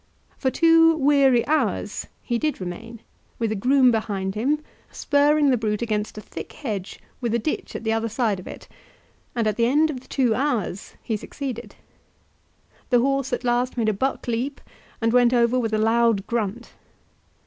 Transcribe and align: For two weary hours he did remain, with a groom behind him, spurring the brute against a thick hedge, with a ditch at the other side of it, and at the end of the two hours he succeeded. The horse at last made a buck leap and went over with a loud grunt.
For 0.39 0.49
two 0.49 0.95
weary 0.95 1.45
hours 1.45 2.07
he 2.23 2.39
did 2.39 2.59
remain, 2.59 3.01
with 3.37 3.51
a 3.51 3.55
groom 3.55 3.91
behind 3.91 4.33
him, 4.33 4.59
spurring 4.89 5.51
the 5.51 5.57
brute 5.57 5.83
against 5.83 6.17
a 6.17 6.21
thick 6.21 6.53
hedge, 6.53 6.99
with 7.21 7.35
a 7.35 7.37
ditch 7.37 7.75
at 7.75 7.83
the 7.83 7.93
other 7.93 8.09
side 8.09 8.39
of 8.39 8.47
it, 8.47 8.67
and 9.35 9.45
at 9.45 9.57
the 9.57 9.67
end 9.67 9.91
of 9.91 9.99
the 9.99 10.07
two 10.07 10.33
hours 10.33 10.95
he 11.03 11.15
succeeded. 11.15 11.75
The 12.89 12.97
horse 13.01 13.31
at 13.31 13.43
last 13.43 13.77
made 13.77 13.89
a 13.89 13.93
buck 13.93 14.27
leap 14.27 14.59
and 15.01 15.13
went 15.13 15.33
over 15.33 15.59
with 15.59 15.71
a 15.71 15.77
loud 15.77 16.25
grunt. 16.25 16.73